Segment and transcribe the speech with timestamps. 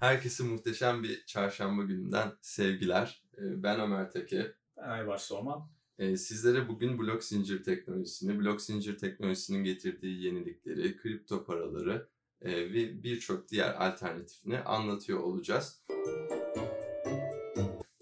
[0.00, 3.22] Herkese muhteşem bir çarşamba gününden sevgiler.
[3.38, 4.54] Ee, ben Ömer Teke.
[4.76, 5.70] Ben Aybars Sorman.
[5.98, 12.08] Ee, sizlere bugün blok zincir teknolojisini, blok zincir teknolojisinin getirdiği yenilikleri, kripto paraları
[12.42, 15.82] e, ve birçok diğer alternatifini anlatıyor olacağız.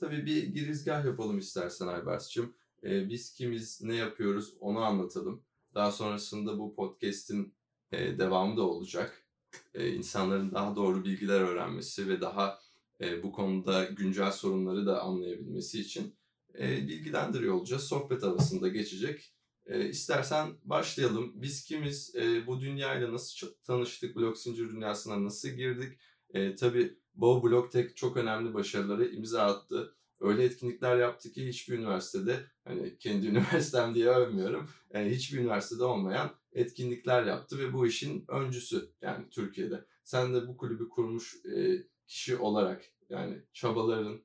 [0.01, 2.55] Tabii bir girizgah yapalım istersen Aybars'cığım.
[2.85, 5.43] Ee, biz kimiz, ne yapıyoruz onu anlatalım.
[5.75, 7.55] Daha sonrasında bu podcast'in
[7.93, 9.26] e, devamı da olacak
[9.75, 12.59] e, insanların daha doğru bilgiler öğrenmesi ve daha
[13.01, 16.15] e, bu konuda güncel sorunları da anlayabilmesi için
[16.59, 17.83] e, bilgilendiriyor olacağız.
[17.83, 19.33] Sohbet arasında geçecek.
[19.67, 21.33] E, istersen başlayalım.
[21.35, 22.15] Biz kimiz?
[22.15, 24.17] E, bu dünyayla nasıl tanıştık?
[24.17, 25.99] Blok zincir dünyasına nasıl girdik?
[26.35, 29.97] E, tabii Bow Block çok önemli başarıları imza attı.
[30.21, 36.31] Öyle etkinlikler yaptı ki hiçbir üniversitede, hani kendi üniversitem diye övmüyorum, yani hiçbir üniversitede olmayan
[36.53, 39.85] etkinlikler yaptı ve bu işin öncüsü yani Türkiye'de.
[40.05, 44.21] Sen de bu kulübü kurmuş e, kişi olarak yani çabaların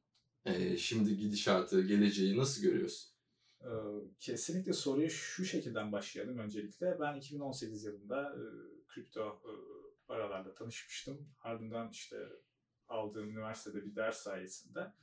[0.45, 3.11] e, şimdi gidişatı, geleceği nasıl görüyorsun?
[4.19, 6.99] Kesinlikle soruyu şu şekilden başlayalım öncelikle.
[6.99, 8.41] Ben 2018 yılında e,
[8.87, 9.51] kripto e,
[10.07, 11.29] paralarla tanışmıştım.
[11.41, 12.17] Ardından işte
[12.87, 14.93] aldığım üniversitede bir ders sayesinde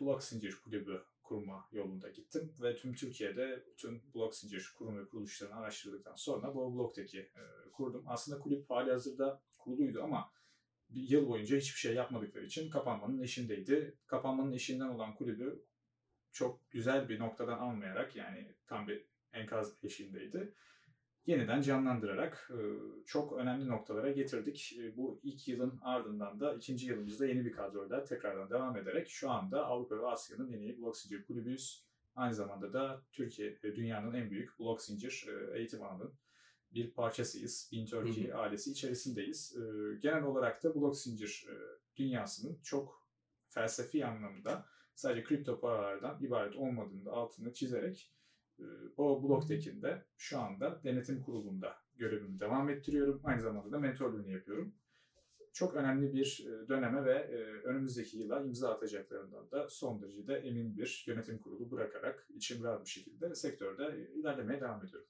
[0.00, 5.56] Blok Zincir Kulübü kurma yolunda gittim ve tüm Türkiye'de tüm blok zincir kurum ve kuruluşlarını
[5.56, 8.04] araştırdıktan sonra bu bloktaki e, kurdum.
[8.06, 10.32] Aslında kulüp hali hazırda kuruluydu ama
[10.88, 13.98] bir yıl boyunca hiçbir şey yapmadıkları için kapanmanın eşindeydi.
[14.06, 15.64] Kapanmanın eşinden olan kulübü
[16.32, 20.54] çok güzel bir noktadan almayarak yani tam bir enkaz eşiğindeydi
[21.26, 22.50] yeniden canlandırarak
[23.06, 24.78] çok önemli noktalara getirdik.
[24.96, 29.66] Bu ilk yılın ardından da ikinci yılımızda yeni bir kadroyla tekrardan devam ederek şu anda
[29.66, 31.86] Avrupa ve Asya'nın en iyi blok zincir kulübüyüz.
[32.14, 36.14] Aynı zamanda da Türkiye dünyanın en büyük blok zincir eğitim alanının
[36.74, 37.68] bir parçasıyız.
[37.72, 39.56] Bin Turkey ailesi içerisindeyiz.
[40.02, 41.46] Genel olarak da blok zincir
[41.96, 43.06] dünyasının çok
[43.48, 48.12] felsefi anlamda sadece kripto paralardan ibaret olmadığını da altını çizerek
[48.96, 53.20] o Blocktek'inde şu anda denetim kurulunda görevimi devam ettiriyorum.
[53.24, 54.74] Aynı zamanda da mentorluğunu yapıyorum.
[55.52, 57.36] Çok önemli bir e, döneme ve e,
[57.68, 62.84] önümüzdeki yıla imza atacaklarından da son derece de emin bir yönetim kurulu bırakarak içim rahat
[62.84, 65.08] bir şekilde sektörde ilerlemeye devam ediyorum.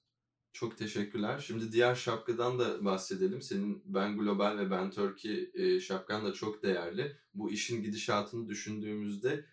[0.53, 1.39] Çok teşekkürler.
[1.39, 3.41] Şimdi diğer şapkadan da bahsedelim.
[3.41, 7.17] Senin Ben Global ve Ben Turkey e, şapkan da çok değerli.
[7.33, 9.45] Bu işin gidişatını düşündüğümüzde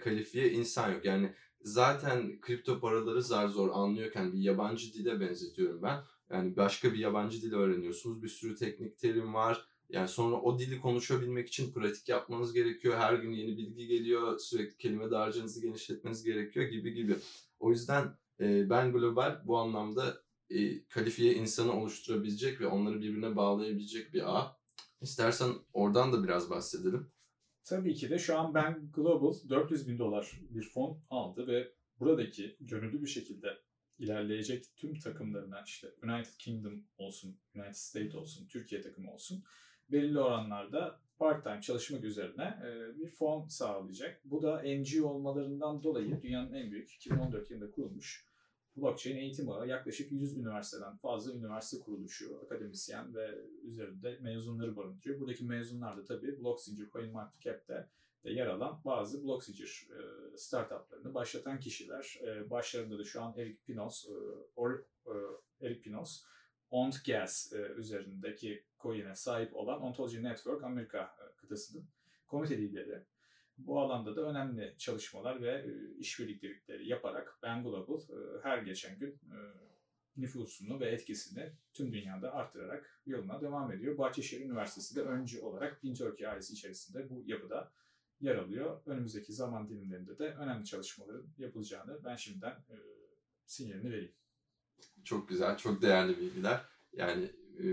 [0.00, 1.04] kalifiye insan yok.
[1.04, 6.00] Yani zaten kripto paraları zar zor anlıyorken bir yabancı dile benzetiyorum ben.
[6.30, 8.22] Yani başka bir yabancı dil öğreniyorsunuz.
[8.22, 9.66] Bir sürü teknik terim var.
[9.88, 12.96] Yani sonra o dili konuşabilmek için pratik yapmanız gerekiyor.
[12.98, 14.38] Her gün yeni bilgi geliyor.
[14.38, 17.16] Sürekli kelime dağarcığınızı genişletmeniz gerekiyor gibi gibi.
[17.60, 24.14] O yüzden e, ben global bu anlamda e, kalifiye insanı oluşturabilecek ve onları birbirine bağlayabilecek
[24.14, 24.56] bir ağ.
[25.00, 27.13] İstersen oradan da biraz bahsedelim.
[27.64, 32.56] Tabii ki de şu an ben Global 400 bin dolar bir fon aldı ve buradaki
[32.60, 33.48] gönüllü bir şekilde
[33.98, 39.44] ilerleyecek tüm takımlarına işte United Kingdom olsun, United States olsun, Türkiye takımı olsun
[39.92, 42.58] belirli oranlarda part-time çalışmak üzerine
[42.96, 44.20] bir fon sağlayacak.
[44.24, 48.26] Bu da NGO olmalarından dolayı dünyanın en büyük 2014 yılında kurulmuş
[48.76, 53.30] blockchain eğitim ağı yaklaşık 100 üniversiteden fazla üniversite kuruluşu, akademisyen ve
[53.62, 55.20] üzerinde mezunları barındırıyor.
[55.20, 57.88] Buradaki mezunlar da tabii blok zincir CoinMarketCap'te
[58.24, 62.20] de yer alan bazı blok zincir e, startuplarını başlatan kişiler.
[62.22, 64.12] E, başlarında da şu an Eric Pinos, e,
[64.56, 64.84] or,
[65.60, 66.24] Eric Pinos,
[66.70, 71.84] Ont Gas üzerindeki coin'e sahip olan Ontology Network Amerika kıtasının
[72.26, 73.04] komite lideri.
[73.58, 79.10] Bu alanda da önemli çalışmalar ve e, işbirlikleri yaparak Ben Global e, her geçen gün
[79.10, 79.38] e,
[80.16, 83.98] nüfusunu ve etkisini tüm dünyada arttırarak yoluna devam ediyor.
[83.98, 85.96] Bahçeşehir Üniversitesi de öncü olarak Bin
[86.28, 87.72] ailesi içerisinde bu yapıda
[88.20, 88.80] yer alıyor.
[88.86, 92.56] Önümüzdeki zaman dilimlerinde de önemli çalışmaların yapılacağını ben şimdiden
[93.46, 94.14] sinyalini vereyim.
[95.04, 96.60] Çok güzel, çok değerli bilgiler.
[96.92, 97.30] Yani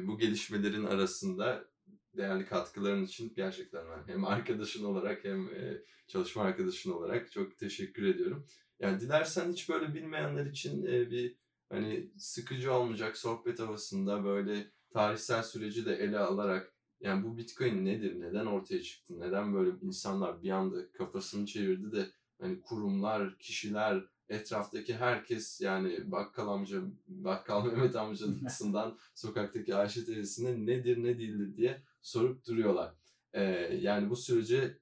[0.08, 1.71] bu gelişmelerin arasında
[2.18, 8.04] değerli katkıların için gerçekten ben hem arkadaşın olarak hem e, çalışma arkadaşın olarak çok teşekkür
[8.04, 8.48] ediyorum.
[8.80, 11.38] Yani dilersen hiç böyle bilmeyenler için e, bir
[11.70, 18.20] hani sıkıcı olmayacak sohbet havasında böyle tarihsel süreci de ele alarak yani bu Bitcoin nedir?
[18.20, 19.20] Neden ortaya çıktı?
[19.20, 22.06] Neden böyle insanlar bir anda kafasını çevirdi de
[22.40, 31.04] hani kurumlar, kişiler, etraftaki herkes yani bakkal amca, bakkal Mehmet amcasından sokaktaki Ayşe teyzesine nedir
[31.04, 32.96] ne değildir diye sorup duruyorlar.
[33.34, 33.44] Ee,
[33.82, 34.78] yani bu süreci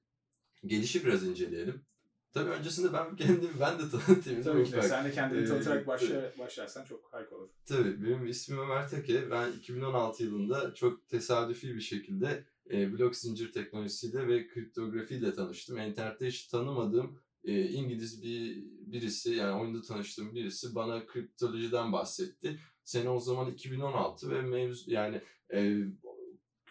[0.66, 1.84] gelişi biraz inceleyelim.
[2.32, 4.42] Tabii öncesinde ben kendimi ben de tanıtayım.
[4.42, 4.82] Tabii ki de.
[4.82, 7.48] Sen de kendini tanıtarak başla, başlarsan çok harika olur.
[7.66, 9.30] Tabii benim ismim Ömer Teke.
[9.30, 15.78] Ben 2016 yılında çok tesadüfi bir şekilde e, blok zincir teknolojisiyle ve kriptografiyle tanıştım.
[15.78, 22.58] İnternette hiç tanımadığım e, İngiliz bir birisi yani oyunda tanıştığım birisi bana kriptolojiden bahsetti.
[22.84, 25.20] Sene o zaman 2016 ve mevzu yani
[25.52, 25.76] e,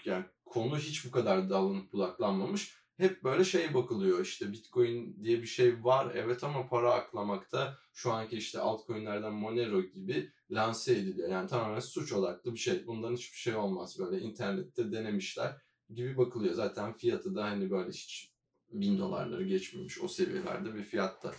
[0.06, 2.80] yani konu hiç bu kadar dallanıp budaklanmamış.
[2.98, 8.12] Hep böyle şey bakılıyor işte Bitcoin diye bir şey var evet ama para aklamakta şu
[8.12, 11.30] anki işte altcoin'lerden Monero gibi lanse ediliyor.
[11.30, 12.88] Yani tamamen suç odaklı bir şey.
[12.88, 15.56] Bundan hiçbir şey olmaz böyle internette denemişler
[15.90, 16.54] gibi bakılıyor.
[16.54, 18.34] Zaten fiyatı da hani böyle hiç
[18.72, 21.34] bin dolarları geçmemiş o seviyelerde bir fiyatta.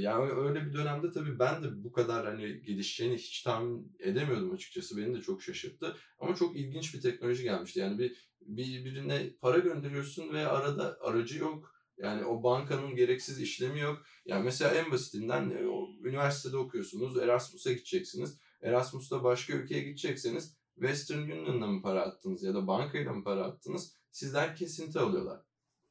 [0.00, 4.96] Yani öyle bir dönemde tabii ben de bu kadar hani gelişeceğini hiç tahmin edemiyordum açıkçası.
[4.96, 5.96] Beni de çok şaşırttı.
[6.18, 7.80] Ama çok ilginç bir teknoloji gelmişti.
[7.80, 11.72] Yani bir, bir birine para gönderiyorsun ve arada aracı yok.
[11.98, 14.02] Yani o bankanın gereksiz işlemi yok.
[14.26, 18.38] Yani mesela en basitinden e, o, üniversitede okuyorsunuz, Erasmus'a gideceksiniz.
[18.62, 23.96] Erasmus'ta başka ülkeye gidecekseniz Western Union'la mı para attınız ya da bankayla mı para attınız?
[24.10, 25.40] Sizden kesinti alıyorlar.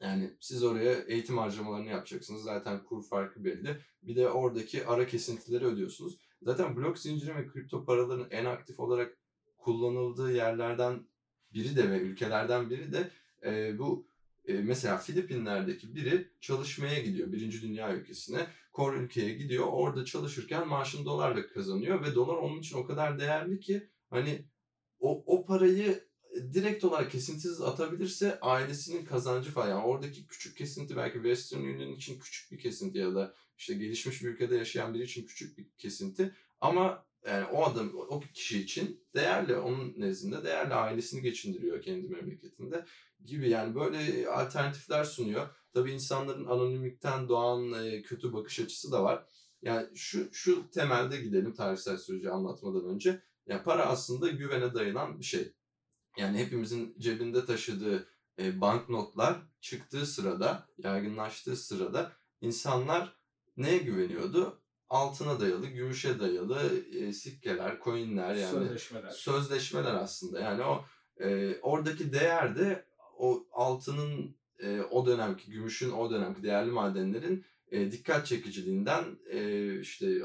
[0.01, 2.43] Yani siz oraya eğitim harcamalarını yapacaksınız.
[2.43, 3.77] Zaten kur farkı belli.
[4.03, 6.17] Bir de oradaki ara kesintileri ödüyorsunuz.
[6.41, 9.17] Zaten blok zinciri ve kripto paraların en aktif olarak
[9.57, 11.07] kullanıldığı yerlerden
[11.53, 13.11] biri de ve ülkelerden biri de
[13.45, 14.07] e, bu
[14.45, 18.47] e, mesela Filipinler'deki biri çalışmaya gidiyor birinci dünya ülkesine.
[18.73, 19.67] Kor ülkeye gidiyor.
[19.71, 24.45] Orada çalışırken maaşını dolarla kazanıyor ve dolar onun için o kadar değerli ki hani
[24.99, 26.10] o, o parayı
[26.53, 29.69] direkt olarak kesintisiz atabilirse ailesinin kazancı falan.
[29.69, 34.23] Yani oradaki küçük kesinti belki Western Union için küçük bir kesinti ya da işte gelişmiş
[34.23, 36.35] bir ülkede yaşayan biri için küçük bir kesinti.
[36.61, 42.85] Ama yani o adam, o kişi için değerli, onun nezdinde değerli ailesini geçindiriyor kendi memleketinde
[43.25, 45.47] gibi yani böyle alternatifler sunuyor.
[45.73, 47.73] Tabii insanların anonimlikten doğan
[48.03, 49.25] kötü bakış açısı da var.
[49.61, 53.21] Yani şu şu temelde gidelim tarihsel süreci anlatmadan önce.
[53.47, 55.53] Yani para aslında güvene dayanan bir şey.
[56.17, 58.07] Yani hepimizin cebinde taşıdığı
[58.39, 62.11] e, banknotlar çıktığı sırada, yaygınlaştığı sırada
[62.41, 63.15] insanlar
[63.57, 64.61] neye güveniyordu?
[64.89, 69.09] Altına dayalı, gümüşe dayalı e, sikkeler, coinler yani Sözleşmeler.
[69.09, 70.39] sözleşmeler aslında.
[70.39, 70.85] Yani o
[71.23, 72.85] e, oradaki değer de
[73.17, 80.21] o altının e, o dönemki gümüşün o dönemki değerli madenlerin e, dikkat çekiciliğinden e, işte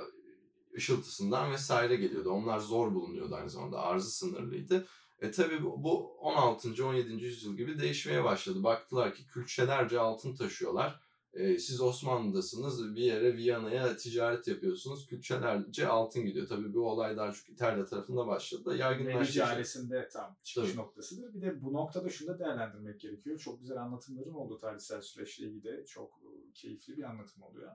[0.76, 2.30] ışıltısından vesaire geliyordu.
[2.30, 3.80] Onlar zor bulunuyordu aynı zamanda.
[3.80, 4.86] Arzı sınırlıydı.
[5.20, 6.86] E tabi bu 16.
[6.86, 7.12] 17.
[7.12, 8.62] yüzyıl gibi değişmeye başladı.
[8.62, 11.00] Baktılar ki külçelerce altın taşıyorlar.
[11.32, 15.06] E, siz Osmanlı'dasınız bir yere Viyana'ya ticaret yapıyorsunuz.
[15.06, 16.48] Külçelerce altın gidiyor.
[16.48, 18.76] Tabi bu olay daha çok İtalya tarafında başladı.
[18.76, 19.18] Yaygınlaştı.
[19.18, 20.80] Medici ailesinde tam çıkış Tabii.
[20.80, 21.34] noktasıdır.
[21.34, 23.38] Bir de bu noktada şunu da değerlendirmek gerekiyor.
[23.38, 25.86] Çok güzel anlatımların oldu tarihsel süreçle ilgili.
[25.86, 27.72] Çok e, keyifli bir anlatım oluyor.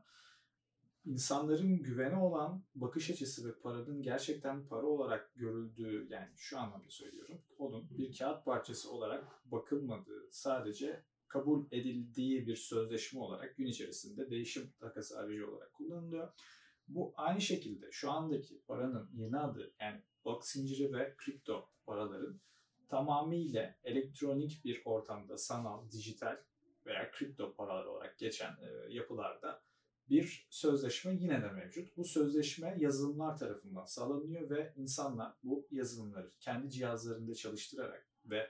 [1.05, 7.41] İnsanların güvene olan bakış açısı ve paranın gerçekten para olarak görüldüğü yani şu anlamda söylüyorum.
[7.57, 14.73] Onun bir kağıt parçası olarak bakılmadığı sadece kabul edildiği bir sözleşme olarak gün içerisinde değişim
[14.79, 16.33] takası aracı olarak kullanılıyor.
[16.87, 22.41] Bu aynı şekilde şu andaki paranın yeni adı yani blok zinciri ve kripto paraların
[22.89, 26.37] tamamıyla elektronik bir ortamda sanal, dijital
[26.85, 29.61] veya kripto paralar olarak geçen e, yapılarda
[30.11, 31.97] bir sözleşme yine de mevcut.
[31.97, 38.49] Bu sözleşme yazılımlar tarafından sağlanıyor ve insanlar bu yazılımları kendi cihazlarında çalıştırarak ve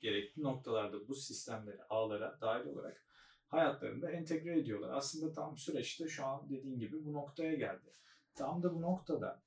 [0.00, 3.04] gerekli noktalarda bu sistemleri ağlara dahil olarak
[3.48, 4.90] hayatlarında entegre ediyorlar.
[4.92, 7.92] Aslında tam süreçte şu an dediğin gibi bu noktaya geldi.
[8.34, 9.42] Tam da bu noktada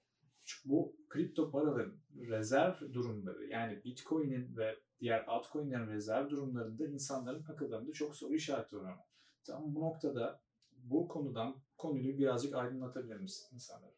[0.65, 8.15] bu kripto paraların rezerv durumları yani Bitcoin'in ve diğer altcoin'lerin rezerv durumlarında insanların akıllarında çok
[8.15, 8.99] soru işareti var.
[9.43, 10.46] Tam bu noktada
[10.91, 13.91] bu konudan konuyu birazcık aydınlatabilir misin insanlara?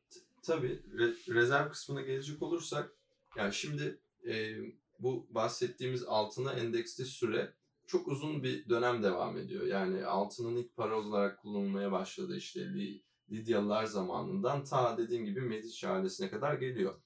[0.44, 2.92] Tabii re- rezerv kısmına gelecek olursak
[3.38, 4.58] yani şimdi e,
[5.00, 7.54] bu bahsettiğimiz altına endeksli süre
[7.88, 9.66] çok uzun bir dönem devam ediyor.
[9.66, 15.88] Yani altının ilk para olarak kullanılmaya başladı işte Li- Lidyalılar zamanından ta dediğim gibi Medici
[15.88, 17.02] ailesine kadar geliyor.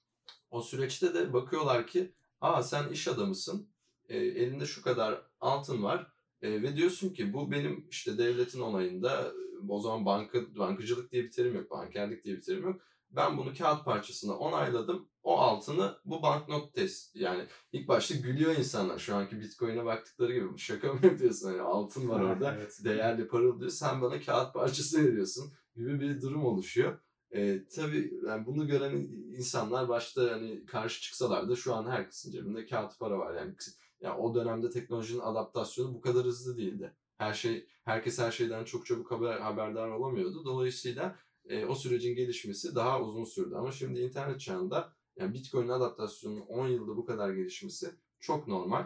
[0.52, 3.70] O süreçte de bakıyorlar ki aa sen iş adamısın
[4.10, 6.08] e, elinde şu kadar altın var
[6.42, 9.34] e, ve diyorsun ki bu benim işte devletin onayında
[9.70, 12.82] o zaman banka, bankacılık diye bir terim yok, bankerlik diye bir terim yok.
[13.12, 15.10] Ben bunu kağıt parçasına onayladım.
[15.24, 20.58] O altını bu banknot test yani ilk başta gülüyor insanlar şu anki bitcoin'e baktıkları gibi
[20.58, 22.80] şaka mı yapıyorsun hani altın var orada Evet.
[22.84, 27.00] değerli parıldıyor sen bana kağıt parçası veriyorsun gibi bir durum oluşuyor.
[27.36, 28.96] Ee, tabii yani bunu gören
[29.38, 33.56] insanlar başta hani karşı çıksalar da şu an herkesin cebinde kağıt para var yani.
[34.02, 36.94] yani o dönemde teknolojinin adaptasyonu bu kadar hızlı değildi.
[37.18, 40.46] Her şey herkes her şeyden çok çabuk haber, haberdar olamıyordu.
[40.46, 43.56] Dolayısıyla e, o sürecin gelişmesi daha uzun sürdü.
[43.56, 48.86] Ama şimdi internet çağında yani Bitcoin adaptasyonunun 10 yılda bu kadar gelişmesi çok normal.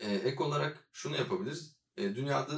[0.00, 1.76] E, ek olarak şunu yapabiliriz.
[1.96, 2.52] E, dünyada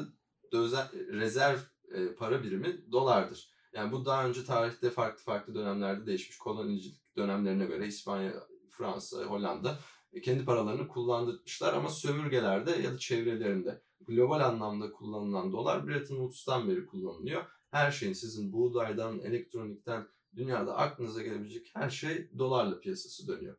[0.53, 1.59] özel, rezerv
[1.93, 3.53] e, para birimi dolardır.
[3.73, 6.39] Yani bu daha önce tarihte farklı farklı dönemlerde değişmiş.
[6.39, 8.33] Kolonicilik dönemlerine göre İspanya,
[8.71, 9.79] Fransa, Hollanda
[10.13, 16.69] e, kendi paralarını kullandırmışlar ama sömürgelerde ya da çevrelerinde global anlamda kullanılan dolar Bretton Woods'tan
[16.69, 17.45] beri kullanılıyor.
[17.71, 23.57] Her şeyin sizin buğdaydan, elektronikten, dünyada aklınıza gelebilecek her şey dolarla piyasası dönüyor.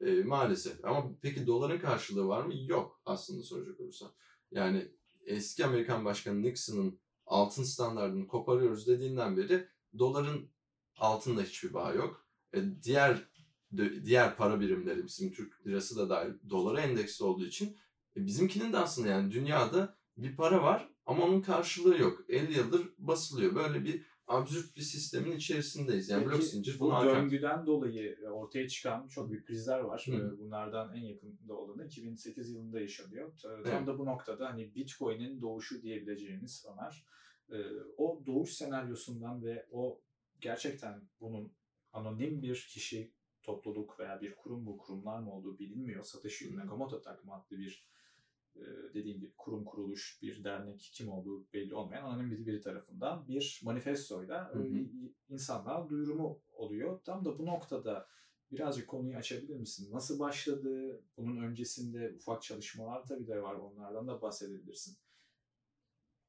[0.00, 0.84] E, maalesef.
[0.84, 2.52] Ama peki doların karşılığı var mı?
[2.56, 4.10] Yok aslında soracak olursan.
[4.50, 4.88] Yani
[5.24, 10.48] eski Amerikan Başkanı Nixon'ın altın standartını koparıyoruz dediğinden beri doların
[10.96, 12.26] altında hiçbir bağ yok.
[12.54, 13.28] E, diğer
[14.04, 17.76] diğer para birimleri bizim Türk lirası da dahil dolara endeksli olduğu için
[18.16, 22.24] e, bizimkinin de aslında yani dünyada bir para var ama onun karşılığı yok.
[22.28, 23.54] 50 yıldır basılıyor.
[23.54, 26.10] Böyle bir absürt bir sistemin içerisindeyiz.
[26.10, 30.06] Yani blok zincir bu döngüden dolayı ortaya çıkan çok büyük krizler var.
[30.06, 30.38] Hı.
[30.38, 33.32] Bunlardan en yakında olanı 2008 yılında yaşanıyor.
[33.42, 33.86] Tam evet.
[33.86, 37.06] da bu noktada hani Bitcoin'in doğuşu diyebileceğimiz Ömer.
[37.96, 40.00] O doğuş senaryosundan ve o
[40.40, 41.52] gerçekten bunun
[41.92, 46.04] anonim bir kişi topluluk veya bir kurum bu kurumlar mı olduğu bilinmiyor.
[46.04, 47.95] Satoshi Nakamoto takımı adlı bir e,
[48.94, 53.60] dediğim gibi kurum kuruluş bir dernek kim olduğu belli olmayan anonim biri, biri tarafından bir
[53.64, 54.86] manifestoyla hı hı.
[55.28, 57.00] insanlığa duyurumu oluyor.
[57.04, 58.08] Tam da bu noktada
[58.52, 59.92] birazcık konuyu açabilir misin?
[59.92, 61.00] Nasıl başladı?
[61.16, 63.54] Bunun öncesinde ufak çalışmalar tabii de var.
[63.54, 64.96] Onlardan da bahsedebilirsin.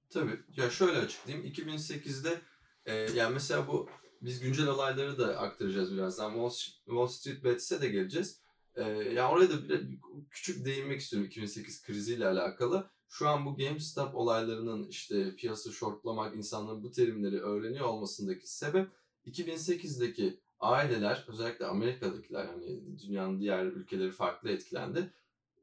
[0.10, 0.40] Tabii.
[0.58, 1.48] Ya şöyle açıklayayım.
[1.48, 2.42] 2008'de
[2.86, 3.90] e, yani mesela bu
[4.22, 6.32] biz güncel olayları da aktaracağız birazdan.
[6.32, 6.50] Wall,
[6.86, 8.42] Wall Street Bets'e de geleceğiz.
[8.78, 12.90] Ee, ya oraya da bir, küçük değinmek istiyorum 2008 kriziyle alakalı.
[13.10, 18.88] Şu an bu GameStop olaylarının işte piyasa shortlamak, insanların bu terimleri öğreniyor olmasındaki sebep
[19.26, 25.14] 2008'deki aileler, özellikle Amerika'dakiler hani dünyanın diğer ülkeleri farklı etkilendi.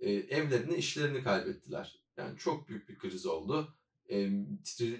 [0.00, 2.00] E, evlerini, işlerini kaybettiler.
[2.16, 3.68] Yani çok büyük bir kriz oldu.
[4.10, 4.30] E,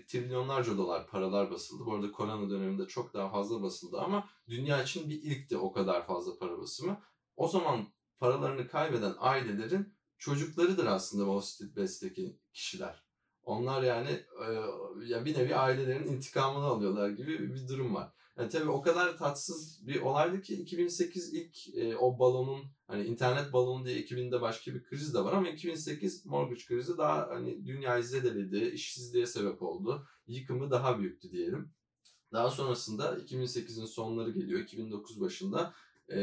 [0.09, 1.87] trilyonlarca dolar paralar basıldı.
[1.87, 6.06] Bu arada korona döneminde çok daha fazla basıldı ama dünya için bir ilkti o kadar
[6.06, 7.00] fazla para basımı.
[7.37, 7.87] O zaman
[8.18, 13.04] paralarını kaybeden ailelerin çocuklarıdır aslında Wall Street Best'teki kişiler.
[13.42, 14.11] Onlar yani
[14.47, 14.47] e,
[15.06, 18.12] ya bir nevi ailelerin intikamını alıyorlar gibi bir durum var.
[18.38, 23.52] Yani tabii o kadar tatsız bir olaydı ki 2008 ilk e, o balonun hani internet
[23.52, 28.04] balonu diye 2000'de başka bir kriz de var ama 2008 mortgage krizi daha hani dünyayı
[28.04, 30.06] zedeledi, işsizliğe sebep oldu.
[30.26, 31.75] Yıkımı daha büyüktü diyelim.
[32.33, 34.61] Daha sonrasında 2008'in sonları geliyor.
[34.61, 35.75] 2009 başında
[36.08, 36.20] e,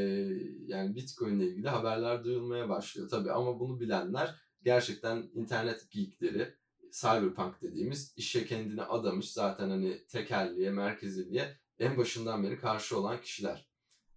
[0.67, 6.53] yani Bitcoin ile ilgili haberler duyulmaya başlıyor tabii ama bunu bilenler gerçekten internet geekleri,
[6.91, 13.67] cyberpunk dediğimiz işe kendini adamış zaten hani tekelliğe, merkeziliğe en başından beri karşı olan kişiler.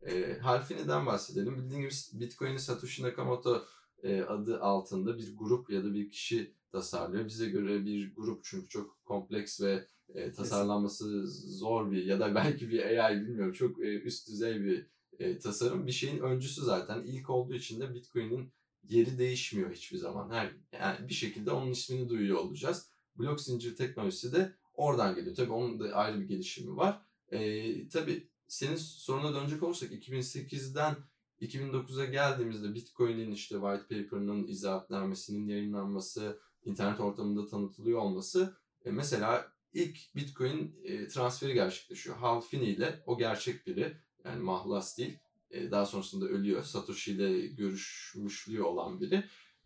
[0.03, 1.57] E, Halfini'den bahsedelim.
[1.57, 3.65] Bildiğiniz gibi Bitcoin'i Satoshi Nakamoto
[4.03, 7.27] e, adı altında bir grup ya da bir kişi tasarlıyor.
[7.27, 11.27] Bize göre bir grup çünkü çok kompleks ve e, tasarlanması
[11.59, 14.87] zor bir ya da belki bir AI bilmiyorum çok e, üst düzey bir
[15.19, 17.03] e, tasarım bir şeyin öncüsü zaten.
[17.03, 18.53] İlk olduğu için de Bitcoin'in
[18.83, 20.31] yeri değişmiyor hiçbir zaman.
[20.31, 22.89] Her yani bir şekilde onun ismini duyuyor olacağız.
[23.19, 25.37] Blok zincir teknolojisi de oradan geliyor.
[25.37, 27.01] Tabii onun da ayrı bir gelişimi var.
[27.33, 30.97] E, tabii senin soruna dönecek olursak 2008'den
[31.41, 40.15] 2009'a geldiğimizde Bitcoin'in işte white paper'ının izahatnamesinin yayınlanması, internet ortamında tanıtılıyor olması e, mesela ilk
[40.17, 42.17] Bitcoin e, transferi gerçekleşiyor.
[42.17, 45.19] Hal Finney ile o gerçek biri yani mahlas değil.
[45.51, 46.63] E, daha sonrasında ölüyor.
[46.63, 49.25] Satoshi ile görüşmüşlüğü olan biri.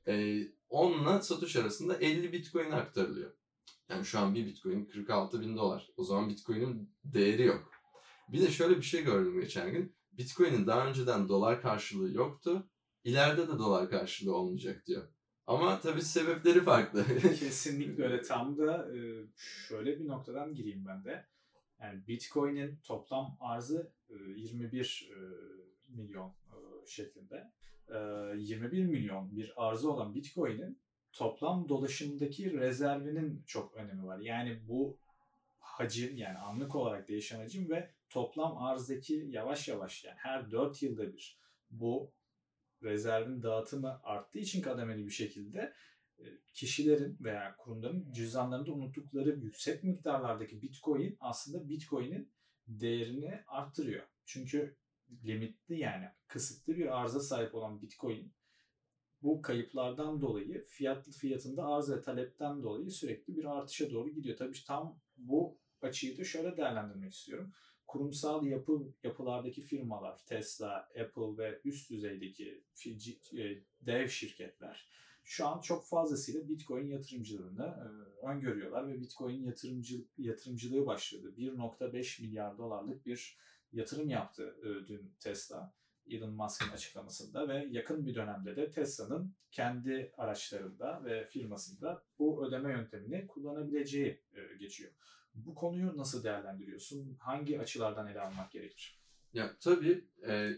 [0.08, 3.32] E, onunla Satoshi arasında 50 Bitcoin aktarılıyor.
[3.88, 5.90] Yani şu an bir Bitcoin 46 bin dolar.
[5.96, 7.70] O zaman Bitcoin'in değeri yok.
[8.28, 9.96] Bir de şöyle bir şey gördüm geçen gün.
[10.12, 12.70] Bitcoin'in daha önceden dolar karşılığı yoktu.
[13.04, 15.08] İleride de dolar karşılığı olmayacak diyor.
[15.46, 17.06] Ama tabii sebepleri farklı.
[17.20, 18.22] Kesinlikle öyle.
[18.22, 21.26] Tam da e, şöyle bir noktadan gireyim ben de.
[21.80, 23.92] Yani Bitcoin'in toplam arzı
[24.36, 25.18] 21 e, e,
[25.88, 26.34] milyon
[26.86, 27.52] şeklinde.
[28.36, 30.80] 21 milyon bir arzı olan Bitcoin'in
[31.12, 34.18] toplam dolaşımdaki rezervinin çok önemi var.
[34.18, 34.98] Yani bu
[35.58, 41.12] hacim yani anlık olarak değişen hacim ve toplam arzdaki yavaş yavaş yani her 4 yılda
[41.12, 41.38] bir
[41.70, 42.12] bu
[42.82, 45.72] rezervin dağıtımı arttığı için kademeli bir şekilde
[46.18, 52.32] e, kişilerin veya kurumların cüzdanlarında unuttukları yüksek miktarlardaki bitcoin aslında bitcoin'in
[52.68, 54.06] değerini arttırıyor.
[54.24, 54.76] Çünkü
[55.24, 58.32] limitli yani kısıtlı bir arıza sahip olan bitcoin
[59.22, 64.36] bu kayıplardan dolayı fiyatlı fiyatında arz ve talepten dolayı sürekli bir artışa doğru gidiyor.
[64.36, 67.52] Tabii tam bu açıyı da şöyle değerlendirmek istiyorum.
[67.86, 72.64] Kurumsal yapı yapılardaki firmalar, Tesla, Apple ve üst düzeydeki
[73.32, 74.88] e, dev şirketler
[75.28, 81.34] şu an çok fazlasıyla Bitcoin yatırımcılığını e, öngörüyorlar ve Bitcoin yatırımcı, yatırımcılığı başladı.
[81.36, 83.38] 1.5 milyar dolarlık bir
[83.72, 85.74] yatırım yaptı e, dün Tesla.
[86.10, 92.72] Elon Musk'ın açıklamasında ve yakın bir dönemde de Tesla'nın kendi araçlarında ve firmasında bu ödeme
[92.72, 94.92] yöntemini kullanabileceği e, geçiyor.
[95.34, 97.16] Bu konuyu nasıl değerlendiriyorsun?
[97.20, 99.00] Hangi açılardan ele almak gerekir?
[99.32, 100.50] Ya tabii e,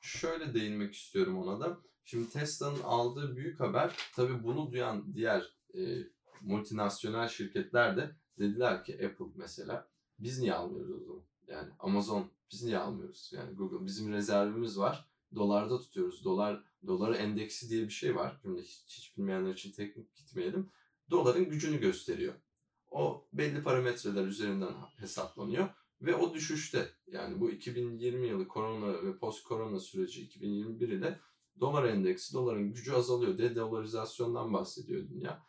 [0.00, 1.87] şöyle değinmek istiyorum ona da.
[2.10, 5.80] Şimdi Tesla'nın aldığı büyük haber tabii bunu duyan diğer e,
[6.40, 9.88] multinasyonel şirketler de dediler ki Apple mesela
[10.18, 11.22] biz niye almıyoruz o zaman?
[11.46, 13.30] Yani Amazon biz niye almıyoruz?
[13.34, 15.08] Yani Google bizim rezervimiz var.
[15.34, 16.24] Dolarda tutuyoruz.
[16.24, 18.38] Dolar doları endeksi diye bir şey var.
[18.42, 20.70] Şimdi hiç, hiç bilmeyenler için teknik gitmeyelim.
[21.10, 22.34] Doların gücünü gösteriyor.
[22.90, 25.68] O belli parametreler üzerinden hesaplanıyor
[26.00, 31.20] ve o düşüşte yani bu 2020 yılı korona ve post korona süreci 2021 ile
[31.60, 33.38] dolar endeksi, doların gücü azalıyor.
[33.38, 35.42] De-dolarizasyondan bahsediyor dünya.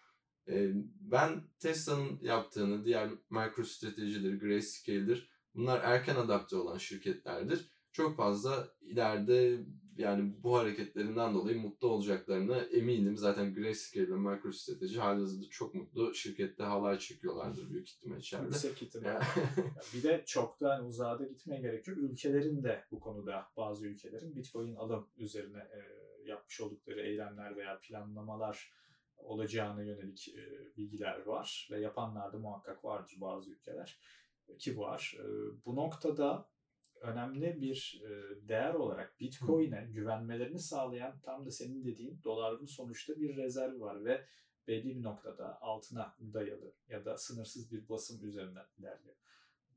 [0.48, 7.72] Ee, ben Tesla'nın yaptığını, diğer MicroStrategy'dir, Grayscale'dir bunlar erken adapte olan şirketlerdir.
[7.92, 9.66] Çok fazla ileride
[10.00, 13.18] yani bu hareketlerinden dolayı mutlu olacaklarına eminim.
[13.18, 16.13] Zaten Grayscale ve MicroStrategy halihazırda çok mutlu.
[16.15, 18.46] Şirkette halay çekiyorlardır büyük ihtimal içeride.
[18.46, 19.22] Yüksek ihtimal.
[19.94, 21.98] bir de çok da uzağa da gitmeye gerek yok.
[21.98, 25.79] Ülkelerin de bu konuda bazı ülkelerin Bitcoin alım üzerine e,
[26.25, 28.74] yapmış oldukları eylemler veya planlamalar
[29.18, 30.41] olacağına yönelik e,
[30.77, 34.00] bilgiler var ve yapanlar da muhakkak vardır bazı ülkeler
[34.60, 35.18] ki var.
[35.20, 35.25] E,
[35.65, 36.50] bu noktada
[37.01, 38.10] önemli bir e,
[38.48, 44.25] değer olarak Bitcoin'e güvenmelerini sağlayan tam da senin dediğin doların sonuçta bir rezervi var ve
[44.68, 49.15] belli bir noktada altına dayalı ya da sınırsız bir basım üzerinden ilerliyor.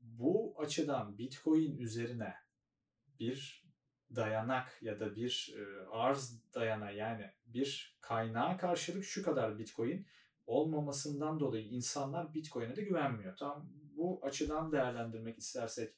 [0.01, 2.33] Bu açıdan Bitcoin üzerine
[3.19, 3.63] bir
[4.15, 10.07] dayanak ya da bir e, arz dayana yani bir kaynağa karşılık şu kadar Bitcoin
[10.47, 13.37] olmamasından dolayı insanlar Bitcoin'e de güvenmiyor.
[13.37, 15.95] Tam bu açıdan değerlendirmek istersek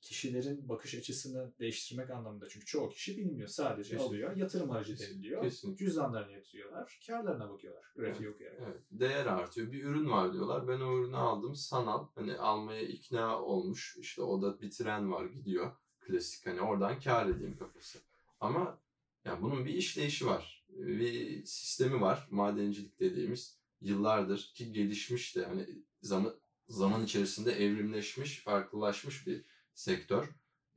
[0.00, 2.48] kişilerin bakış açısını değiştirmek anlamında.
[2.48, 3.48] Çünkü çoğu kişi bilmiyor.
[3.48, 4.06] Sadece Kesinlikle.
[4.06, 5.14] alıyor, yatırım aracı Kesinlikle.
[5.14, 5.42] deniliyor.
[5.42, 5.84] Kesinlikle.
[5.84, 7.84] Cüzdanlarını yatırıyorlar, karlarına bakıyorlar.
[7.96, 8.34] Grafiği evet.
[8.34, 8.60] okuyarak.
[8.66, 8.82] Evet.
[8.90, 9.72] Değer artıyor.
[9.72, 10.68] Bir ürün var diyorlar.
[10.68, 11.54] Ben o ürünü aldım.
[11.54, 12.06] Sanal.
[12.14, 13.96] Hani almaya ikna olmuş.
[14.00, 15.72] İşte o da bir tren var gidiyor.
[16.00, 17.98] Klasik hani oradan kar edeyim kafası.
[18.40, 18.80] Ama
[19.24, 20.66] yani bunun bir işleyişi var.
[20.68, 22.28] Bir sistemi var.
[22.30, 25.66] Madencilik dediğimiz yıllardır ki gelişmiş de hani
[26.02, 26.34] zaman
[26.68, 29.44] zaman içerisinde evrimleşmiş, farklılaşmış bir
[29.78, 30.28] sektör.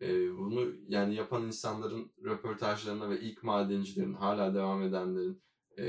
[0.02, 5.44] E, bunu yani yapan insanların röportajlarına ve ilk madencilerin hala devam edenlerin
[5.78, 5.86] e,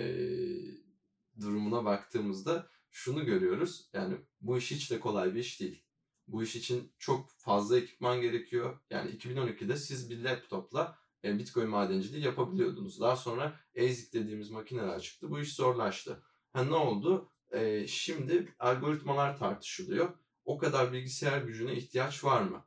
[1.40, 3.90] durumuna baktığımızda şunu görüyoruz.
[3.92, 5.84] Yani bu iş hiç de kolay bir iş değil.
[6.28, 8.80] Bu iş için çok fazla ekipman gerekiyor.
[8.90, 13.00] Yani 2012'de siz bir laptopla e, Bitcoin madenciliği yapabiliyordunuz.
[13.00, 15.30] Daha sonra ASIC dediğimiz makineler çıktı.
[15.30, 16.22] Bu iş zorlaştı.
[16.52, 17.30] Ha ne oldu?
[17.50, 20.12] E, şimdi algoritmalar tartışılıyor.
[20.44, 22.64] O kadar bilgisayar gücüne ihtiyaç var mı?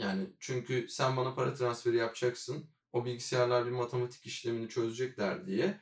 [0.00, 2.66] Yani çünkü sen bana para transferi yapacaksın.
[2.92, 5.80] O bilgisayarlar bir matematik işlemini çözecekler diye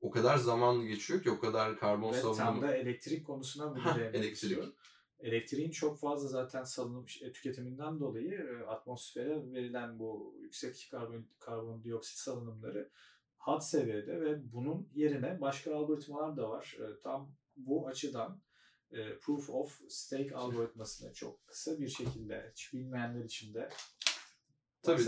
[0.00, 2.36] o kadar zaman geçiyor ki o kadar karbon Ve salınımı.
[2.36, 4.32] tam da elektrik konusuna bunu ha, elektrik.
[4.32, 4.72] Istiyor.
[5.20, 12.18] Elektriğin çok fazla zaten salınmış e, tüketiminden dolayı e, atmosfere verilen bu yüksek karbon karbondioksit
[12.18, 12.90] salınımları
[13.36, 16.76] had seviyede ve bunun yerine başka algoritmalar da var.
[16.80, 18.40] E, tam bu açıdan
[18.92, 23.68] e, Proof of Stake algoritmasını çok kısa bir şekilde hiç bilmeyenler için de
[24.82, 25.02] tabii,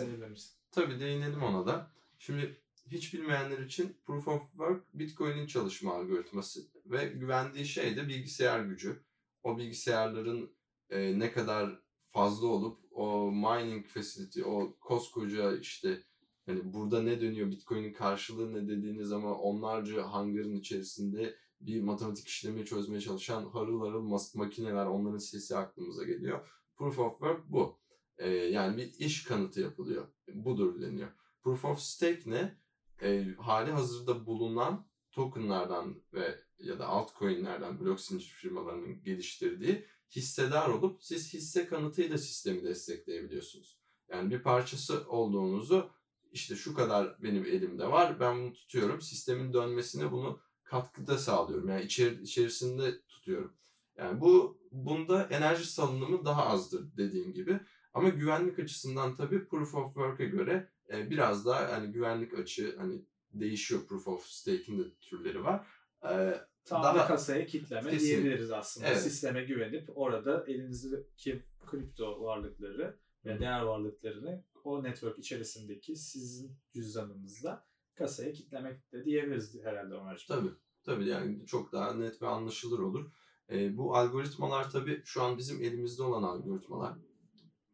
[0.70, 1.90] tabii değinelim ona da.
[2.18, 8.60] Şimdi hiç bilmeyenler için Proof of Work Bitcoin'in çalışma algoritması ve güvendiği şey de bilgisayar
[8.60, 9.02] gücü.
[9.42, 10.54] O bilgisayarların
[10.90, 16.02] e, ne kadar fazla olup o mining facility, o koskoca işte
[16.46, 22.64] hani burada ne dönüyor Bitcoin'in karşılığı ne dediğiniz zaman onlarca hangarın içerisinde bir matematik işlemi
[22.64, 26.48] çözmeye çalışan harıl harıl makineler, onların sesi aklımıza geliyor.
[26.76, 27.80] Proof of Work bu.
[28.18, 30.08] Ee, yani bir iş kanıtı yapılıyor.
[30.34, 31.08] Budur deniyor.
[31.42, 32.58] Proof of Stake ne?
[33.02, 41.02] Ee, hali hazırda bulunan tokenlardan ve ya da altcoin'lerden blok zincir firmalarının geliştirdiği hissedar olup
[41.02, 43.80] siz hisse kanıtıyla sistemi destekleyebiliyorsunuz.
[44.08, 45.90] Yani bir parçası olduğunuzu
[46.32, 50.40] işte şu kadar benim elimde var ben bunu tutuyorum sistemin dönmesine bunu
[50.70, 51.68] katkıda sağlıyorum.
[51.68, 53.52] Yani içeri, içerisinde tutuyorum.
[53.98, 57.61] Yani bu bunda enerji salınımı daha azdır dediğim gibi.
[57.94, 63.04] Ama güvenlik açısından tabii Proof of Work'e göre e, biraz daha hani güvenlik açı hani
[63.33, 63.87] değişiyor.
[63.88, 65.66] Proof of Stake'in de türleri var.
[66.11, 68.06] E, Tam daha kasaya kitleme kesin.
[68.06, 68.87] diyebiliriz aslında.
[68.87, 69.00] Evet.
[69.02, 77.69] Sisteme güvenip orada elinizdeki kripto varlıkları ve değer varlıklarını o network içerisindeki sizin cüzdanınızla
[78.00, 80.40] kasaya kitlemek de diyebiliriz herhalde Ömerciğim.
[80.40, 80.54] Tabii.
[80.84, 83.12] Tabii yani çok daha net ve anlaşılır olur.
[83.50, 86.98] E, bu algoritmalar tabii şu an bizim elimizde olan algoritmalar.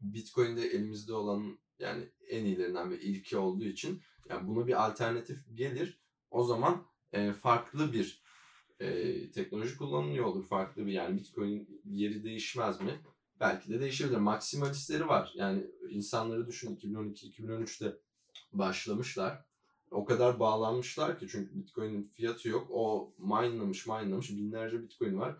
[0.00, 6.00] Bitcoin'de elimizde olan yani en iyilerinden ve ilki olduğu için yani buna bir alternatif gelir.
[6.30, 8.22] O zaman e, farklı bir
[8.80, 10.46] e, teknoloji kullanılıyor olur.
[10.46, 13.00] Farklı bir yani Bitcoin yeri değişmez mi?
[13.40, 14.16] Belki de değişebilir.
[14.16, 15.32] Maksimalistleri var.
[15.34, 17.96] Yani insanları düşün 2012-2013'te
[18.52, 19.45] başlamışlar.
[19.90, 22.66] O kadar bağlanmışlar ki çünkü Bitcoin'in fiyatı yok.
[22.70, 25.36] O minelamış minelamış binlerce Bitcoin var.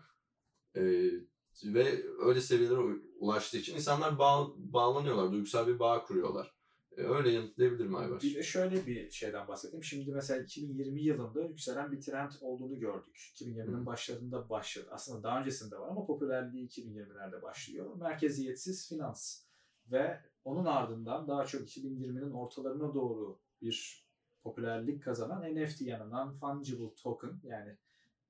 [0.75, 1.11] Ee,
[1.63, 2.79] ve öyle seviyelere
[3.19, 5.31] ulaştığı için insanlar bağ, bağlanıyorlar.
[5.31, 6.57] Duygusal bir bağ kuruyorlar.
[6.97, 8.23] Ee, öyle yanıtlayabilirim Aybaş.
[8.23, 9.83] Bir de şöyle bir şeyden bahsedeyim.
[9.83, 13.31] Şimdi mesela 2020 yılında yükselen bir trend olduğunu gördük.
[13.35, 14.87] 2020'nin başlarında başladı.
[14.91, 17.95] Aslında daha öncesinde var ama popülerliği 2020'lerde başlıyor.
[17.95, 19.41] Merkeziyetsiz finans.
[19.91, 24.06] Ve onun ardından daha çok 2020'nin ortalarına doğru bir
[24.43, 27.77] popülerlik kazanan NFT yanından fungible token yani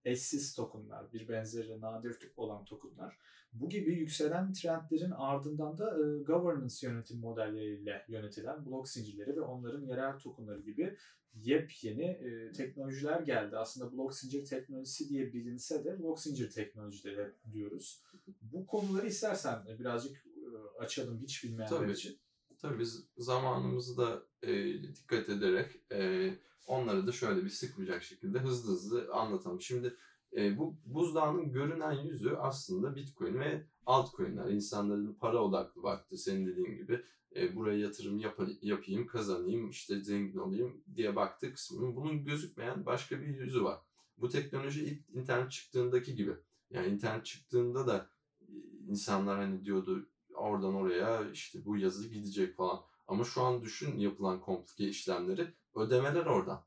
[0.06, 3.18] eşsiz tokenlar, bir benzeri nadir olan tokenlar.
[3.54, 9.82] Bu gibi yükselen trendlerin ardından da e, governance yönetim modelleriyle yönetilen blok zincirleri ve onların
[9.82, 10.98] yerel tokenları gibi
[11.36, 13.58] yepyeni e, teknolojiler geldi.
[13.58, 18.04] Aslında blok zincir teknolojisi diye bilinse de blok zincir teknolojileri diyoruz.
[18.42, 21.92] Bu konuları istersen birazcık e, açalım hiç bilmeyenler Tabii.
[21.92, 22.18] için.
[22.62, 26.34] Tabii biz zamanımızı da e, dikkat ederek e,
[26.68, 29.62] onları da şöyle bir sıkmayacak şekilde hızlı hızlı anlatalım.
[29.62, 29.98] Şimdi
[30.36, 34.50] e, bu buzdağının görünen yüzü aslında Bitcoin ve altcoin'ler.
[34.50, 37.04] İnsanların para odaklı baktı senin dediğin gibi.
[37.36, 43.22] E, buraya yatırım yap yapayım, kazanayım, işte zengin olayım diye baktığı kısmının bunun gözükmeyen başka
[43.22, 43.80] bir yüzü var.
[44.18, 46.34] Bu teknoloji ilk internet çıktığındaki gibi.
[46.70, 48.10] Yani internet çıktığında da
[48.88, 52.80] insanlar hani diyordu oradan oraya işte bu yazı gidecek falan.
[53.08, 56.64] Ama şu an düşün yapılan komplike işlemleri ödemeler oradan.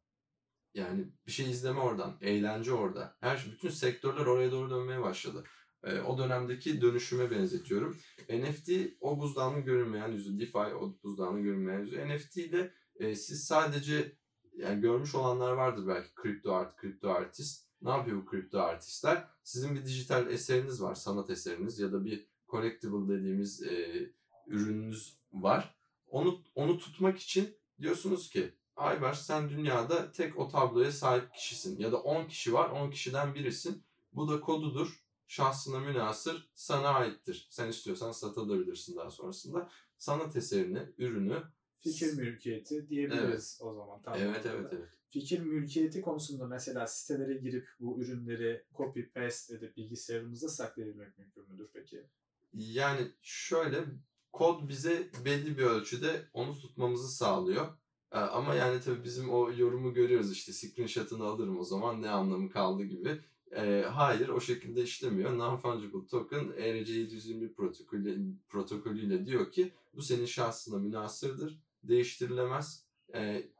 [0.74, 3.16] Yani bir şey izleme oradan, eğlence orada.
[3.20, 5.44] Her şey, bütün sektörler oraya doğru dönmeye başladı.
[5.84, 7.96] E, o dönemdeki dönüşüme benzetiyorum.
[8.28, 12.08] NFT o buzdağının görünmeyen yüzü, DeFi o buzdağının görünmeyen yüzü.
[12.08, 14.16] NFT ile e, siz sadece
[14.56, 17.70] yani görmüş olanlar vardır belki kripto art, kripto artist.
[17.82, 19.28] Ne yapıyor bu kripto artistler?
[19.42, 24.06] Sizin bir dijital eseriniz var, sanat eseriniz ya da bir collectible dediğimiz e,
[24.46, 25.76] ürününüz var.
[26.06, 31.92] Onu onu tutmak için diyorsunuz ki Aybaş sen dünyada tek o tabloya sahip kişisin ya
[31.92, 33.82] da 10 kişi var 10 kişiden birisin.
[34.12, 35.04] Bu da kodudur.
[35.26, 37.48] Şahsına münasır sana aittir.
[37.50, 39.70] Sen istiyorsan satabilirsin daha sonrasında.
[39.98, 41.42] Sanat eserini, ürünü
[41.80, 44.02] Fikir mülkiyeti diyebiliriz o zaman.
[44.02, 44.88] Tam evet evet evet.
[45.08, 51.70] Fikir mülkiyeti konusunda mesela sitelere girip bu ürünleri copy paste edip bilgisayarımızda saklayabilmek mümkün müdür
[51.72, 52.06] peki?
[52.52, 53.84] Yani şöyle
[54.32, 57.66] kod bize belli bir ölçüde onu tutmamızı sağlıyor.
[58.12, 62.50] Ee, Ama yani tabii bizim o yorumu görüyoruz işte screenshot'ını alırım o zaman ne anlamı
[62.50, 63.20] kaldı gibi.
[63.56, 65.32] Ee, hayır o şekilde işlemiyor.
[65.32, 72.84] Non-fungible token ERC721 protokolü, protokolüyle diyor ki bu senin şahsına münasırdır, değiştirilemez,
[73.14, 73.50] e,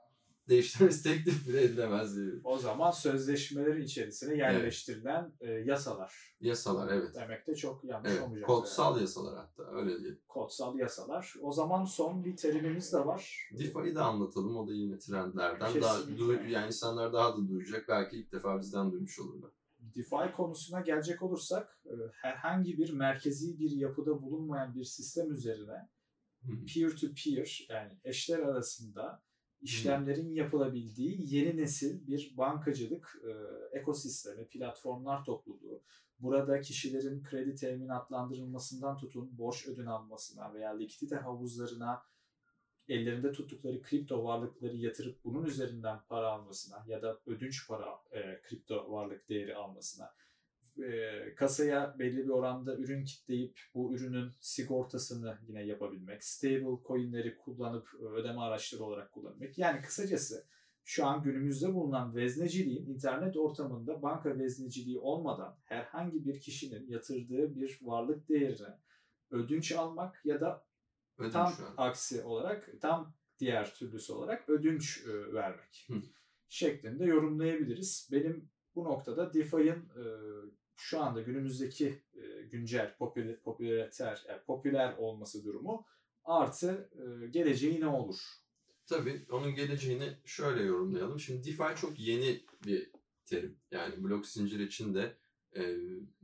[0.51, 2.41] değiştirmesi teklif bile edilemez diyor.
[2.45, 7.15] O zaman sözleşmelerin içerisine yerleştirilen e, yasalar Yasalar evet.
[7.15, 8.47] demek de çok yanlış Evet, olmayacak.
[8.47, 10.21] kodsal yasalar hatta öyle diyelim.
[10.29, 11.35] Kodsal yasalar.
[11.43, 13.51] O zaman son bir terimimiz de var.
[13.59, 14.57] DeFi'yi de anlatalım.
[14.57, 15.61] O da yine trendlerden.
[15.81, 16.25] Daha Kesinlikle.
[16.25, 17.89] du- yani insanlar daha da duyacak.
[17.89, 19.51] Belki ilk defa bizden duymuş olurlar.
[19.79, 25.89] DeFi konusuna gelecek olursak e, herhangi bir merkezi bir yapıda bulunmayan bir sistem üzerine
[26.47, 26.67] Hı hı.
[26.75, 29.23] peer to peer yani eşler arasında
[29.63, 33.31] işlemlerin yapılabildiği yeni nesil bir bankacılık e,
[33.79, 35.83] ekosistemi, platformlar topluluğu.
[36.19, 42.03] Burada kişilerin kredi teminatlandırılmasından tutun borç ödün almasına veya likidite havuzlarına
[42.89, 48.93] ellerinde tuttukları kripto varlıkları yatırıp bunun üzerinden para almasına ya da ödünç para e, kripto
[48.93, 50.15] varlık değeri almasına
[50.79, 57.95] e, kasaya belli bir oranda ürün kitleyip bu ürünün sigortasını yine yapabilmek, stable coinleri kullanıp
[57.95, 59.59] ödeme araçları olarak kullanmak.
[59.59, 60.47] Yani kısacası
[60.85, 67.79] şu an günümüzde bulunan vezneciliğin internet ortamında banka vezneciliği olmadan herhangi bir kişinin yatırdığı bir
[67.83, 68.79] varlık değerine
[69.31, 70.65] ödünç almak ya da
[71.19, 75.95] Ödünç tam aksi olarak tam diğer türlüsü olarak ödünç e, vermek Hı.
[76.49, 78.09] şeklinde yorumlayabiliriz.
[78.13, 80.05] Benim bu noktada DeFi'nin e,
[80.81, 85.87] şu anda günümüzdeki e, güncel popüler, popüler, yani popüler olması durumu
[86.25, 88.17] artı e, geleceği ne olur?
[88.87, 91.21] Tabii onun geleceğini şöyle yorumlayalım.
[91.21, 92.91] Şimdi DeFi çok yeni bir
[93.25, 93.59] terim.
[93.71, 95.17] Yani blok zincir içinde
[95.57, 95.77] e,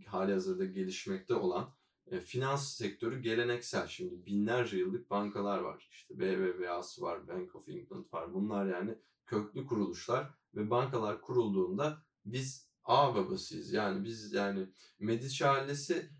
[0.06, 1.74] hali hazırda gelişmekte olan
[2.06, 3.86] e, finans sektörü geleneksel.
[3.86, 5.88] Şimdi binlerce yıllık bankalar var.
[5.90, 8.34] İşte BBVA'sı var, Bank of England var.
[8.34, 13.72] Bunlar yani köklü kuruluşlar ve bankalar kurulduğunda biz ağ babasıyız.
[13.72, 14.66] Yani biz yani
[14.98, 16.10] Medici ailesi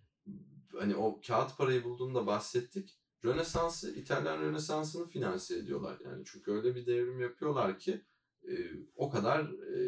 [0.79, 2.99] hani o kağıt parayı bulduğunda bahsettik.
[3.25, 6.01] Rönesans'ı, İtalyan Rönesans'ını finanse ediyorlar.
[6.05, 8.05] Yani çünkü öyle bir devrim yapıyorlar ki
[8.49, 8.53] e,
[8.95, 9.79] o kadar e,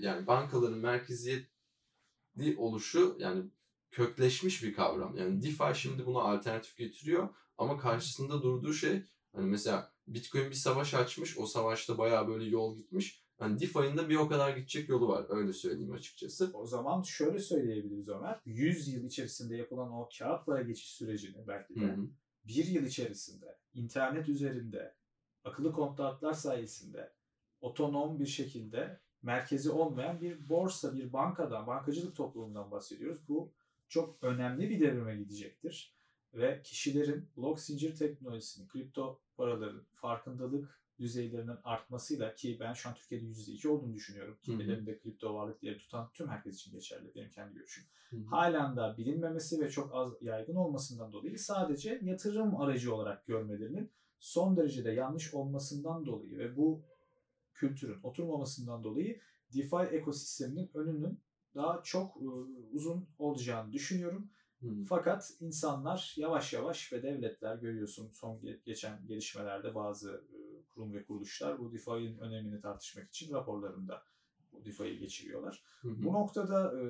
[0.00, 3.50] yani bankaların merkeziyetli oluşu yani
[3.90, 5.16] kökleşmiş bir kavram.
[5.16, 10.94] Yani DeFi şimdi buna alternatif getiriyor ama karşısında durduğu şey hani mesela Bitcoin bir savaş
[10.94, 11.38] açmış.
[11.38, 13.22] O savaşta bayağı böyle yol gitmiş.
[13.42, 15.26] Hani DeFi'nin de bir o kadar gidecek yolu var.
[15.28, 16.50] Öyle söyleyeyim açıkçası.
[16.54, 18.40] O zaman şöyle söyleyebiliriz Ömer.
[18.44, 21.96] 100 yıl içerisinde yapılan o kağıt para geçiş sürecini belki de
[22.44, 24.94] bir yıl içerisinde internet üzerinde
[25.44, 27.12] akıllı kontratlar sayesinde
[27.60, 33.28] otonom bir şekilde merkezi olmayan bir borsa, bir bankadan, bankacılık toplumundan bahsediyoruz.
[33.28, 33.52] Bu
[33.88, 35.94] çok önemli bir devrime gidecektir.
[36.34, 43.24] Ve kişilerin blok zincir teknolojisini, kripto paraların farkındalık düzeylerinin artmasıyla ki ben şu an Türkiye'de
[43.24, 44.38] %2 olduğunu düşünüyorum.
[44.42, 47.84] Kimlerinde kripto varlık diye tutan tüm herkes için geçerli benim kendi görüşüm.
[48.26, 54.56] Halen da bilinmemesi ve çok az yaygın olmasından dolayı sadece yatırım aracı olarak görmelerinin son
[54.56, 56.82] derecede yanlış olmasından dolayı ve bu
[57.54, 59.20] kültürün oturmamasından dolayı
[59.54, 61.20] DeFi ekosisteminin önünün
[61.54, 62.26] daha çok e,
[62.72, 64.30] uzun olacağını düşünüyorum.
[64.88, 70.41] Fakat insanlar yavaş yavaş ve devletler görüyorsun son ge- geçen gelişmelerde bazı e,
[70.74, 74.02] kurum ve kuruluşlar bu DeFi'nin önemini tartışmak için raporlarında
[74.52, 75.62] bu DeFi'yi geçiriyorlar.
[75.80, 76.02] Hı hı.
[76.02, 76.84] Bu noktada e,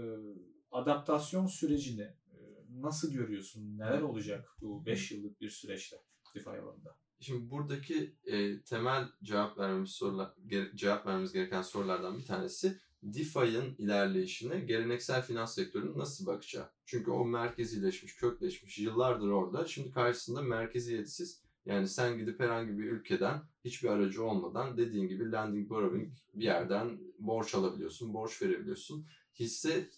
[0.71, 2.39] adaptasyon sürecini e,
[2.71, 3.79] nasıl görüyorsun?
[3.79, 5.97] Neler olacak bu 5 yıllık bir süreçte
[6.35, 6.97] DeFi alanında?
[7.21, 13.75] Şimdi buradaki e, temel cevap vermemiz sorular ge- cevap vermemiz gereken sorulardan bir tanesi DeFi'nin
[13.79, 16.71] ilerleyişine geleneksel finans sektörünün nasıl bakacağı.
[16.87, 19.67] Çünkü o merkezileşmiş, kökleşmiş, yıllardır orada.
[19.67, 25.71] Şimdi karşısında merkeziyetsiz yani sen gidip herhangi bir ülkeden hiçbir aracı olmadan dediğin gibi lending
[25.71, 29.07] borrowing bir yerden borç alabiliyorsun, borç verebiliyorsun.
[29.35, 29.91] Hisse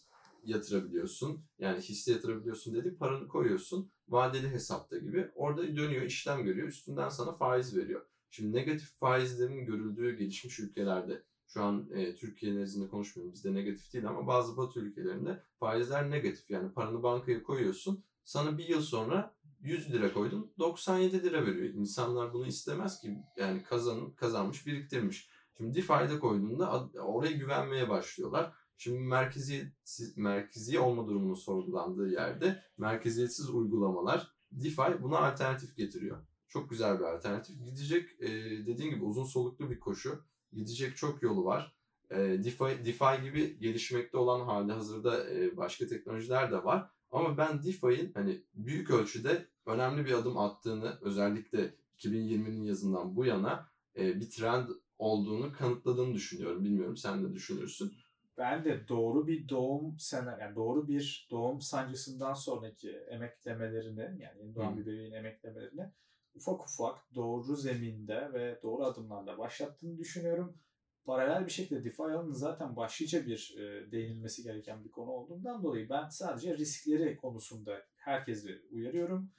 [0.45, 1.45] yatırabiliyorsun.
[1.59, 3.91] Yani hisse yatırabiliyorsun dedik paranı koyuyorsun.
[4.09, 5.31] Vadeli hesapta gibi.
[5.35, 6.69] Orada dönüyor, işlem görüyor.
[6.69, 8.07] Üstünden sana faiz veriyor.
[8.31, 13.35] Şimdi negatif faizlerin görüldüğü gelişmiş ülkelerde şu an e, Türkiye nezdinde konuşmuyorum.
[13.35, 16.51] Bizde negatif değil ama bazı batı ülkelerinde faizler negatif.
[16.51, 18.05] Yani paranı bankaya koyuyorsun.
[18.25, 19.34] Sana bir yıl sonra
[19.65, 21.75] 100 lira koydun 97 lira veriyor.
[21.75, 23.19] İnsanlar bunu istemez ki.
[23.37, 25.29] Yani kazan, kazanmış biriktirmiş.
[25.57, 28.53] Şimdi DeFi'de koyduğunda oraya güvenmeye başlıyorlar.
[28.77, 36.27] Şimdi merkeziyetsiz, merkezi olma durumunun sorgulandığı yerde merkeziyetsiz uygulamalar DeFi buna alternatif getiriyor.
[36.49, 37.65] Çok güzel bir alternatif.
[37.65, 38.29] Gidecek e,
[38.67, 40.25] dediğin gibi uzun soluklu bir koşu.
[40.53, 41.77] Gidecek çok yolu var.
[42.11, 46.91] E, DeFi, DeFi gibi gelişmekte olan hali hazırda e, başka teknolojiler de var.
[47.15, 53.69] Ama ben DeFi'nin hani büyük ölçüde önemli bir adım attığını özellikle 2020'nin yazından bu yana
[53.97, 56.65] e, bir trend olduğunu kanıtladığını düşünüyorum.
[56.65, 57.93] Bilmiyorum sen ne düşünürsün?
[58.39, 64.55] Ben de doğru bir doğum sene, yani doğru bir doğum sancısından sonraki emeklemelerini, yani yeni
[64.55, 65.91] doğan bir bebeğin emeklemelerini
[66.35, 70.57] ufak ufak doğru zeminde ve doğru adımlarla başlattığını düşünüyorum.
[71.05, 75.89] Paralel bir şekilde DeFi alanının zaten başlıca bir e, değinilmesi gereken bir konu olduğundan dolayı
[75.89, 79.31] ben sadece riskleri konusunda herkesi uyarıyorum.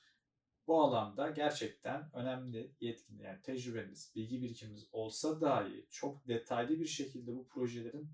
[0.67, 7.35] Bu alanda gerçekten önemli yetkin yani tecrübeniz, bilgi birikiminiz olsa dahi çok detaylı bir şekilde
[7.35, 8.09] bu projelerin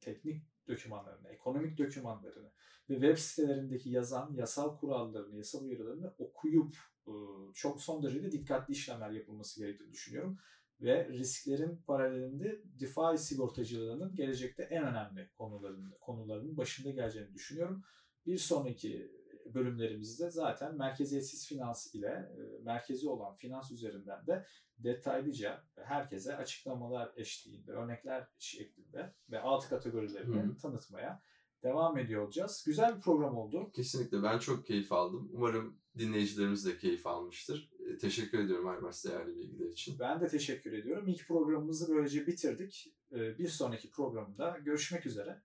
[0.00, 2.50] teknik dokümanlarını, ekonomik dokümanlarını
[2.90, 7.12] ve web sitelerindeki yazan yasal kurallarını, yasal uyarılarını okuyup e,
[7.54, 10.38] çok son derecede dikkatli işlemler yapılması gerektiğini düşünüyorum.
[10.80, 17.82] Ve risklerin paralelinde DeFi sigortacılığının gelecekte en önemli konuların, konularının başında geleceğini düşünüyorum.
[18.26, 19.10] Bir sonraki
[19.54, 24.46] bölümlerimizde zaten merkeziyetsiz finans ile e, merkezi olan finans üzerinden de
[24.78, 30.56] detaylıca herkese açıklamalar eşliğinde, örnekler şeklinde ve alt kategorilerini hı.
[30.56, 31.22] tanıtmaya
[31.62, 32.64] devam ediyor olacağız.
[32.66, 33.70] Güzel bir program oldu.
[33.74, 35.30] Kesinlikle ben çok keyif aldım.
[35.32, 37.70] Umarım dinleyicilerimiz de keyif almıştır.
[37.86, 39.98] E, teşekkür ediyorum Aybars değerli bilgiler için.
[39.98, 41.08] Ben de teşekkür ediyorum.
[41.08, 42.94] İlk programımızı böylece bitirdik.
[43.12, 45.42] E, Bir sonraki programda görüşmek üzere.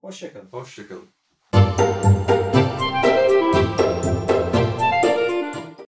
[0.00, 0.48] Hoşçakalın.
[0.50, 1.08] Hoşçakalın.